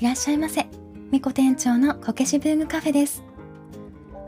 [0.00, 0.64] いらっしゃいませ。
[1.10, 3.24] みこ店長のこけし文具カフェです。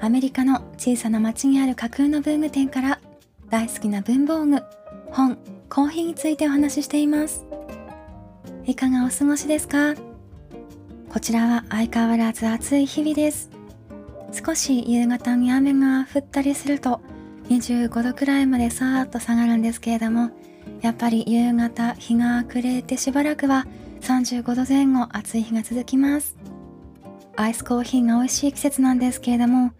[0.00, 3.00] アメリカの小さな町にある架空の文具店から
[3.50, 4.60] 大好きな文房具、
[5.12, 5.38] 本、
[5.68, 7.46] コーヒーについてお話ししています。
[8.64, 9.94] いかがお過ごしですか？
[11.08, 13.48] こちらは相変わらず暑い日々です。
[14.32, 17.00] 少し夕方に雨が降ったりすると
[17.48, 20.30] 25度くらいまでさーっと下がるんですけれども、
[20.80, 23.68] やっぱり夕方日が暮れてしばらくは
[24.00, 26.36] 35度前後暑い日が続きます。
[27.36, 29.72] アイスコーヒーが美味しい季節なんですけれども、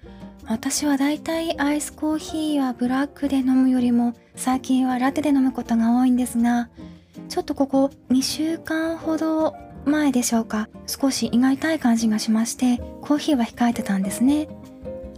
[0.46, 6.68] 私はだいたいアイスコーヒーはブラックで飲むよりも最近はラテで飲むことが多いんですが、
[7.28, 14.48] ちょっとここ2週間ほど前でしょうか、少し胃が痛い感じがしまして、コーヒーは控えてたんですね。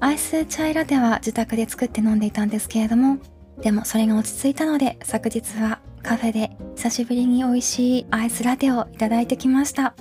[0.01, 3.19] アイスチャイラテは自宅で作って飲んでいたんですけれども、
[3.61, 5.79] でもそれが落ち着いたので昨日は
[6.13, 9.95] カフェで久しぶりに美味しいアイスラテをいただいてきました。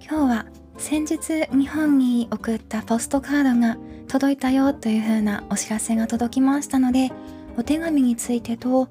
[0.00, 0.46] 今日は
[0.78, 7.12] 先日日本に送ったポストカードが届いたよという風なお知らせが届きましたので、
[7.58, 8.88] お手紙についてと、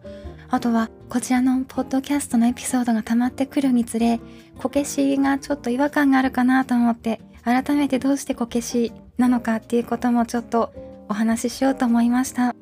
[0.47, 4.19] あとはこちらのポッドキャストのエピソードが溜まってくるにつれ、
[4.59, 10.71] こけしがちょっと違和感があるかなと思って、改めてどうしてこけしなのかっていうこともちょっと
[11.09, 12.53] お話ししようと思いました。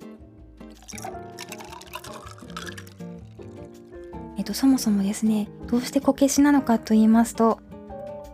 [4.46, 7.60] と、そもそもですね、どうしてこけしなのかと言いますと、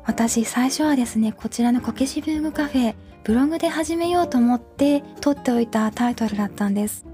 [0.05, 7.05] 私最初はですね、こちらのこけし文具カフェ、ブログで始めようと思って撮っておいたタイトルだったんです。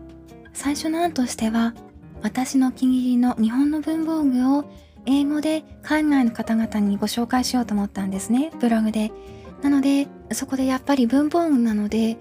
[0.53, 1.73] 最初の案としては、
[2.21, 4.65] 私のお気に入りの日本の文房具を
[5.05, 9.11] 英語で海外の方々にご紹介しようと思ったんですね、ブログで。
[9.61, 12.17] なので、そこでやっぱり文房具なので、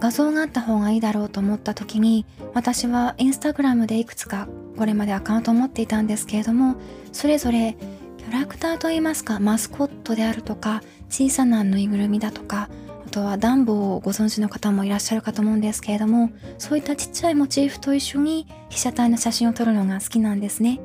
[0.00, 6.76] 画像があった方がいいだろうと思った時に私はインスタグラムでいくつかこれまでアカウントを持っていたんですけれども
[7.12, 7.76] それぞれ
[8.18, 12.68] キャラクターといいますかマスコットであるとか小さなぬいぐるみだとか
[13.06, 20.80] あとはダンボをご存知の方もいらっしゃるかと思うんですけれどもそういったちっちゃいモチーフと一緒に被写体の写真を撮るのが好きなんですね。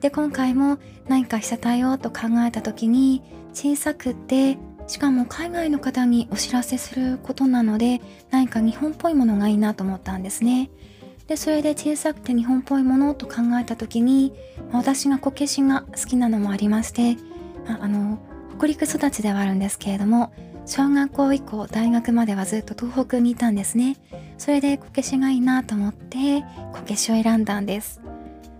[0.00, 0.78] で今回も
[1.08, 3.22] 何か被写体をと考えた時に
[3.52, 4.56] 小さくて
[4.86, 8.00] しかも海外の方にお知らせすることなので
[8.30, 10.70] 何か日本っぽいものがいいなと思ったんですね。
[11.28, 14.32] でそれで小さくて日本っぽいものと考えた時に
[14.72, 17.16] 私がこけしが好きなのもありまして
[17.66, 18.18] ああの
[18.56, 20.32] 北陸育ちではあるんですけれども
[20.66, 23.96] 小学校以降大学まではずっと東北にいたんですね。
[24.36, 26.42] それでこけしがいいなと思って
[26.74, 28.02] こけしを選んだんです。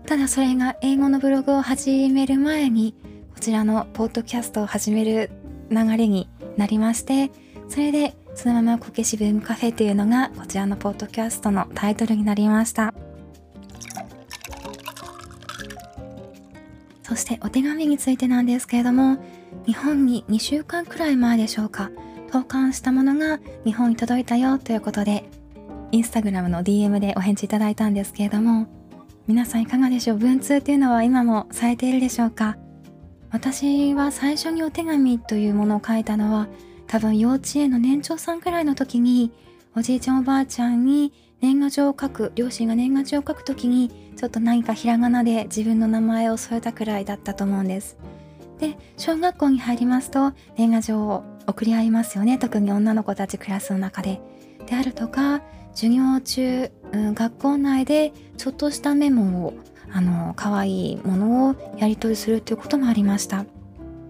[0.07, 2.95] ただそれが英語のブログを始める前に
[3.35, 5.29] こちらのポッドキャストを始める
[5.69, 6.27] 流れに
[6.57, 7.29] なりまして
[7.67, 12.93] それでそのままこけし文カフェというのがこちらのポッドキャストのタイトルになりました。
[17.03, 19.17] そしてお手紙についてなんですけれども
[19.65, 21.91] 日本に2週間くらい前でしょうか
[22.31, 25.25] 投函したものが日本に届いたよということで
[25.91, 28.67] インスタグラムの DM でお返事いただいたんですけれども
[29.27, 32.57] 皆さんいかがでしょう文通っていうのは今もされているでしょうか？
[33.31, 36.47] 私は最初にお手紙というものを書いたのは
[36.89, 39.31] 多分幼稚園の年長さんくらいの時に
[39.75, 47.95] おじいちゃんおばあちゃんに年賀状を書く両親が年賀状を書く時にちょっと何かひらがなで自分の名前を添えたくらいだったと思うんです。
[48.57, 52.39] で小学校に入りますと年賀状を送り合いますよね。
[52.39, 54.19] 特に女の子たちクラスの中で。
[54.65, 59.53] であるとか授業中、うん、学校内でちょっとしたメモを
[59.91, 63.45] あの可愛いものをやり取りするということもありました。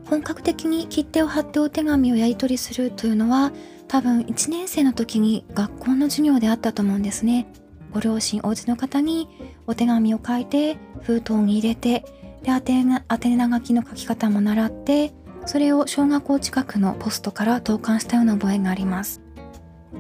[0.10, 3.52] 本格的に切手を貼ってお手紙をやり取りするというのは
[3.88, 7.52] 多分1年生の時に学校の授業であったと思うんですね
[7.92, 9.28] ご両親お家の方に
[9.68, 12.06] お手紙を書いて封筒に入れて
[12.44, 15.14] で宛名書きの書き方も習って
[15.46, 19.22] それを小学校近くのポストから投函したような覚えがあります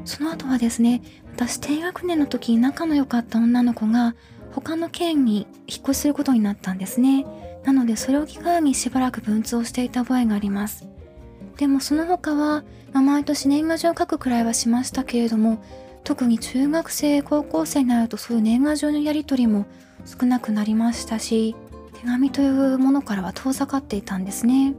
[0.06, 1.02] その後はですね
[1.36, 4.16] 私低学年の時に仲の良かった女の子が
[4.52, 7.26] 他の県に引っ越しすることになったんですね。
[7.64, 10.88] なのでそれを機会にしばらく文通をしていた覚えがあります。
[11.58, 12.64] でもその他は、
[12.94, 15.64] 毎年年賀状を書くくらいはしましたけれども、
[16.04, 19.66] 特に中学生、高校生になるとそういう年賀状のやり取りも
[20.06, 21.56] 少なくなりましたし、
[21.94, 24.74] 手紙というものからは遠ざかっていたんですね。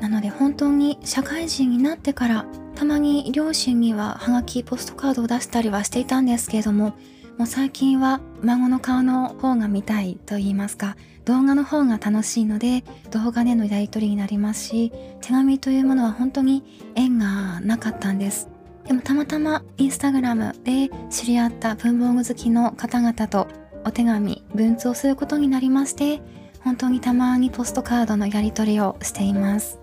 [0.00, 6.94] なので本当に社会人になってからたまに両親にはハガキポストカードを出したりはしていたんですけれども
[7.38, 12.82] もう最近は孫の顔の方が見たいと言いますか動画の方が楽しいので
[13.12, 16.64] 動画でのやり取りになりますし手紙というものは本当に
[16.96, 18.48] 縁がなかったんです。
[18.86, 23.46] でもたまたまインスタグラムで知り合った文房具好きの方々と
[23.84, 26.20] お手紙文通をすることになりまして
[26.64, 29.78] 本当にたまにポストカードのやり取りをしています。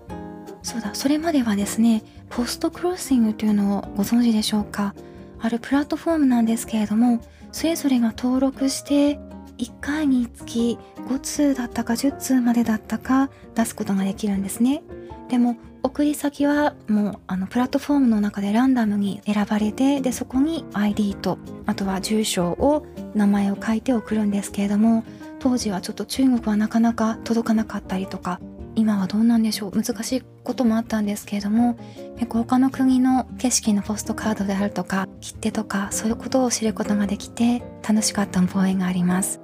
[0.62, 4.94] そうだそれまではですねポストクロッシングというのをご存知でしょうか。
[5.38, 7.20] あるプラットフォームなんですけれども
[7.52, 9.18] それぞれが登録して
[9.58, 10.78] 1回につき
[11.08, 14.82] 5通だったか10通までだったか出すことができるんですね。
[15.28, 22.84] でも送り先はもうあのプラットフォームの中でランダムに選ばれてでそこに ID とあとは住所を
[23.14, 25.04] 名前を書いて送るんですけれども
[25.38, 28.40] 当時はちょっと中国はなかなか届かなかったりとか
[28.74, 29.70] 今はどうなんでしょう？
[29.72, 31.76] 難しいこともあったんですけれども
[32.14, 39.40] 結構他の国の景色のポストカードであるとか切手とかそういうことを知ることができて楽しかった覚えがあります。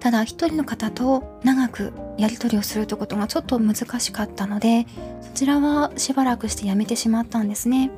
[0.00, 4.86] ただ一人の方と長くやり取りをするということがちょっと難しかったので
[5.22, 7.90] そちらはしばらくしてやめてしまったんですね。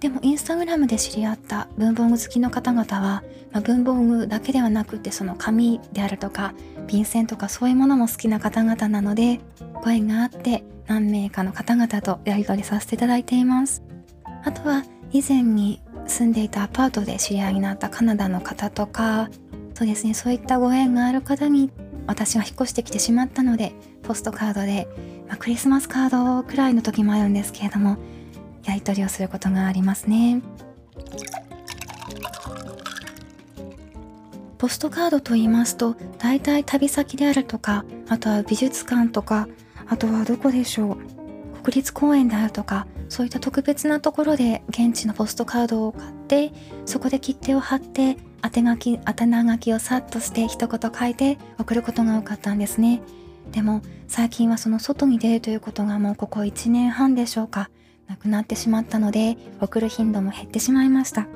[0.00, 6.54] でもインスタグラムで知り合った文房具好きの方々は、まあ、文房具だけではなくてその紙であるとか
[6.88, 9.38] 便箋とかそういうものも好きな方々なので
[9.84, 13.82] ご縁があって何名かの方々とやり取りさせていただいています。
[14.44, 19.28] あとは以前に住んでいたアパートで知り合いになったカナダの方とか
[19.74, 21.70] そうですねそういったご縁がある方に
[22.06, 24.88] 私は引っ越してきてしまったのでポストカードで、
[25.28, 27.96] まあ、クリスマスカードくらいの時もあるんですけれども
[28.64, 30.40] やり取りをすることがありますね。
[34.58, 39.48] ポストカードと言いますと大体旅先であるとかあとは美術館とか
[39.92, 41.62] あとはどこでしょう？
[41.62, 46.50] 国立公園であるとかそういった特別なところで現地のポストカードを買って
[46.86, 53.02] そこで切手を貼って宛書き宛名書きをさっとして一言書いて送ることが多かったんですね。
[53.52, 57.68] でも最近はその外に出るということがもうここ1年半でしょうか
[58.06, 61.28] なくなってしまったので送る頻度も減ってしまいました。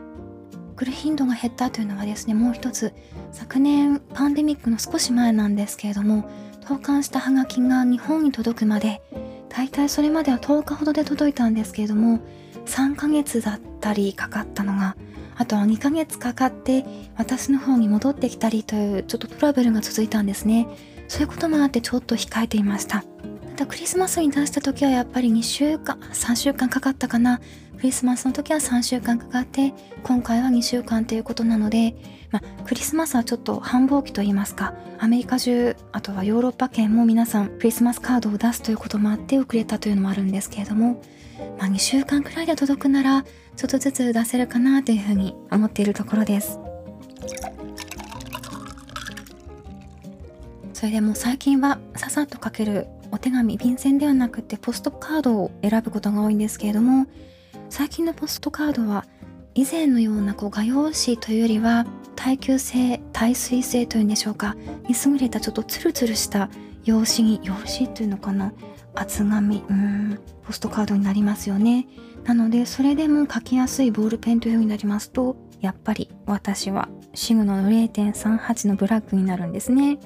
[0.73, 2.95] 送る頻度が減ったというのはですねもう一つ
[3.33, 6.29] 昨年パンデミックの少し前なんですけれども
[6.67, 9.01] 投函したハガキが日本に届くまで
[9.49, 12.19] 大体それまでは10日ほどで届いたんですけれども
[12.67, 14.97] 3ヶ月だったりかかったのが
[15.37, 16.85] あとは2ヶ月かかって
[17.17, 20.67] 私の方に戻ってきたりというちょっとトラブルが続いたんですね。
[21.09, 23.05] そういうこともあってちょっと控えていました。
[23.57, 27.41] ただクリスマスに出した時はやっぱり2週間3週間かかったかな。
[27.77, 31.95] クリスマスの時は3週間かかって今回は2週間ということなので、
[32.31, 41.03] まあ、クリスマスはちょっと繁忙期といいますかアメリカ中あとはヨーロッパ圏も皆さんクリスマスカードを出すということもあって遅れたというのもあるんですけれども、
[41.59, 46.59] まあ、2週間くらいで届くならちょっとずつ出せるかなというふうに思っているところです。
[50.77, 57.07] それでも最近はささっと書けるお手紙便箋ではなくてポストカードを選ぶことが多いんですけれども
[57.71, 59.07] 最近のポストカードは
[59.57, 64.55] 以前のようなこう画用紙というよりは耐久性耐水性というんでしょうか
[64.87, 66.51] に優れたちょっとツルツルした
[66.85, 68.53] 用紙に用紙というのかな
[68.95, 71.87] 厚紙うんポストカードになりますよね。
[72.25, 79.99] なのでそれでも書きやすいボールペンというようになりますとやっぱり私はシグの0.38のブラックになるんですね。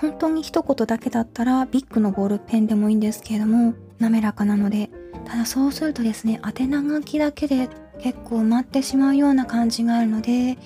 [0.00, 4.90] 本当に一言だけだったらビッグのボールペンでもいいんですけれども滑らかなので
[5.24, 7.68] ただそうするとですね宛名書きだけで
[8.04, 10.58] 結構埋まってしまうような感じがあるので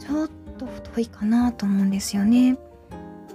[0.00, 2.58] ちょっと太いかなと思うんですよね。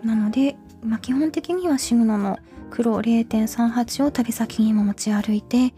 [0.04, 2.40] なので、まあ、基本的にはシグノの
[2.72, 5.74] 黒0.38を旅先にも持ち歩いて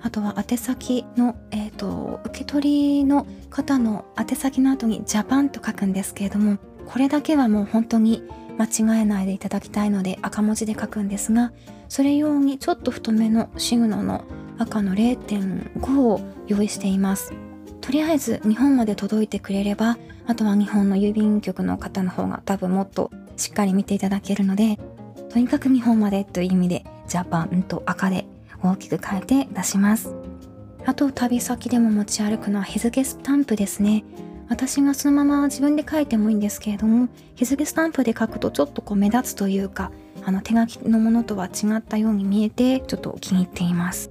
[0.00, 6.56] あとは宛先の、えーと、受け取りの方の宛先の後にジャパンと書くんですけれども
[6.86, 8.22] これだけはもう本当に
[8.56, 8.64] 間
[8.96, 11.52] 違えないでいただきたいので赤文字で書くんですが
[11.90, 14.24] それ用にちょっと太めのシグノの
[14.60, 17.32] 赤の0.5を用意しています。
[17.80, 24.78] とりあえず日本まで届いてくれればあとは日本の郵便局の方の方が多分もっとしっかり見ていただけるので
[25.30, 28.26] とにかく日本までという意味でジャパンと赤で
[28.62, 30.14] 大きく書いて出します。
[30.84, 34.04] あと旅先でも持ち歩くのは日付スタンプですね。
[34.48, 39.92] 私がそのまま自分で書いてもいいんですけれども日付スタンプで書くとちょっとこう目立つというか
[40.24, 44.10] あの手書きのものとは違ったように見えてちょっと気に入っています。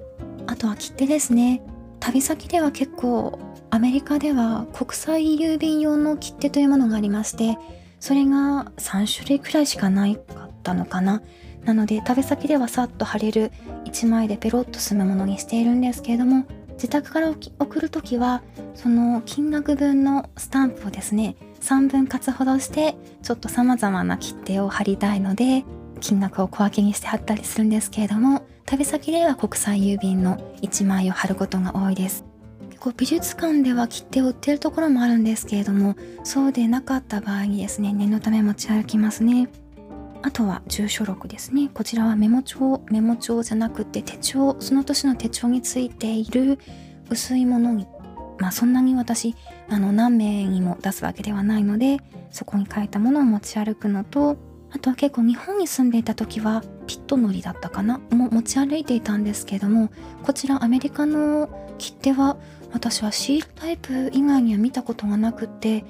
[0.50, 1.62] あとは切手ですね。
[2.00, 3.38] 旅先では結構
[3.70, 7.60] アメリカでは国際郵便用の切手というものがありまして
[8.00, 11.22] それが3種類くらいしかないかったのかな。
[11.65, 13.51] なので旅先ではさっと貼れる
[13.86, 17.29] 1枚でペロッと済むものにしているんですけれども自宅から
[17.60, 18.41] 送る時は
[18.74, 25.63] その金額分のスタンプをですね3分割ほどしてちょっと様々な切手を貼りたいので
[26.00, 32.24] 金額を小分けにして貼ったりするんですけれども旅先では国際郵便の1枚を貼ることが多いです。
[32.70, 39.50] 結構美術館では切手を売ってるところもあるんですけれどもそうでなかった場合にですね念のため持ち歩きますね。
[40.22, 41.70] あとは住所録ですね。
[41.74, 46.60] こちらはメモ帳メモ帳じゃなくて手帳その年の手帳についている
[47.10, 47.88] 薄いものに
[48.38, 49.36] まあそんなに私
[49.70, 51.98] あの何名にも出すわけではないので
[52.32, 54.38] そこに書いたものを持ち歩くのと
[54.71, 59.89] あとは結構日本に住んでいた時はピットのりだったかなも持ち歩いていたんですけども
[60.23, 62.38] こちらアメリカの切手は
[62.71, 65.85] 私はシールタイプ以外には見たことがなくって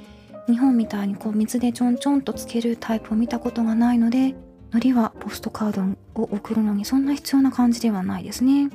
[0.47, 4.35] 日本みたいにこう水でちょんちょんとつけるタイプを見たことがないので
[4.71, 8.69] 海苔はポストカードを送るのにそんな必要な感じではないですね。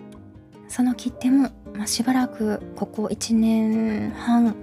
[0.69, 4.57] その切手も、まあ、しばらくここ1年半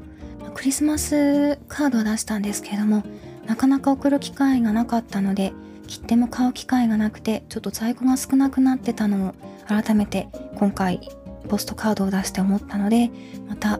[0.53, 3.03] クリスマスカードを出したんですけども
[3.45, 5.53] なかなか送る機会がなかったので
[5.87, 9.33] 切手も買う機会がなくてちょっと在庫が少なくなってたのを
[9.67, 11.01] 改めて今回
[11.49, 13.09] ポストカードを出して思ったので
[13.47, 13.79] また、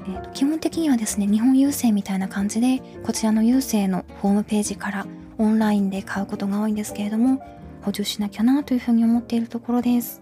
[0.00, 5.06] えーと、基本的にはですね日本郵政みたいな感じでこちらの郵政のホームページから
[5.38, 7.42] オンラインで買うことが多いんですけれども
[7.82, 10.20] 補充しなきゃなというふうに思っているところです。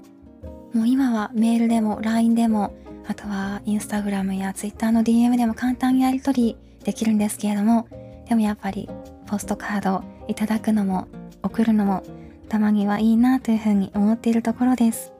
[0.73, 2.75] もう今はメールでも LINE でも
[3.07, 7.88] あとはインスタグラムや Twitter の DM でも簡単にやり取りできるんですけれども
[8.29, 8.89] でもやっぱり
[9.27, 11.09] ポストカードいただくのも
[11.43, 12.03] 送るのも
[12.49, 15.13] たまにはいいなというふうに思っているところです。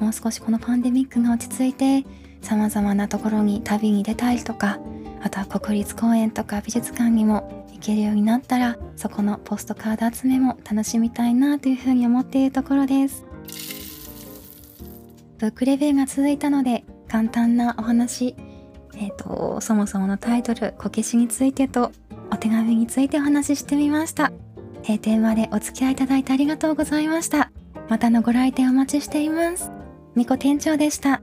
[0.00, 2.04] もう少しこのパンデミックが落ち着いて
[2.42, 4.78] 様々なところに旅に出たりとか
[5.22, 13.24] あとは国立公園とか美術館にも行けるようになったらそこのポストカード集めも楽しみたいなというふうに思っているところです。
[15.38, 18.34] ブックレビューが続いたので簡単なお話。
[18.96, 21.92] えっ、ー、とそもそものタイトルこけしについてと
[22.32, 24.32] お手紙についてお話ししてみました。
[24.82, 27.50] 閉店までお付き合いいただいてありがとうございました。
[27.88, 29.70] またのご来店お待ちしています。
[30.14, 31.22] みこ店長でした。